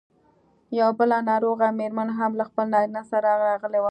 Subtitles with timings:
[0.79, 3.89] یوه بله ناروغه مېرمن هم له خپل نارینه سره راغلې وه.